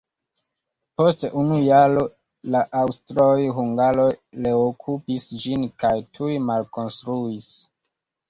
Post 0.99 1.25
unu 1.41 1.57
jaro 1.65 2.05
la 2.55 2.61
aŭstroj-hungaroj 2.79 4.07
reokupis 4.47 5.29
ĝin 5.45 5.69
kaj 5.83 5.93
tuj 6.19 6.33
malkonstruis. 6.49 7.51